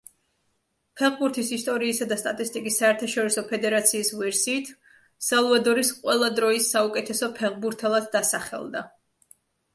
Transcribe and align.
ფეხბურთის 1.01 1.51
ისტორიისა 1.57 2.07
და 2.13 2.17
სტატისტიკის 2.21 2.77
საერთაშორისო 2.81 3.43
ფედერაციის 3.51 4.09
ვერსიით 4.23 4.73
სალვადორის 5.27 5.93
ყველა 6.01 6.33
დროის 6.41 6.73
საუკეთესო 6.75 7.33
ფეხბურთელად 7.39 8.11
დასახელდა. 8.19 8.85